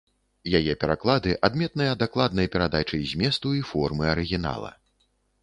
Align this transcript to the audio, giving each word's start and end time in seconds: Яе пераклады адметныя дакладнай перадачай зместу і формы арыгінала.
Яе 0.59 0.73
пераклады 0.83 1.35
адметныя 1.47 1.91
дакладнай 2.05 2.49
перадачай 2.57 3.05
зместу 3.11 3.53
і 3.61 3.63
формы 3.75 4.11
арыгінала. 4.17 4.75